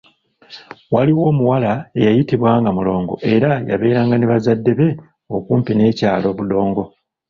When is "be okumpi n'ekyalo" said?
4.79-6.27